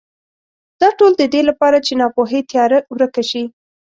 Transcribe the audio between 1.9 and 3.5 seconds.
ناپوهۍ تیاره ورکه شي.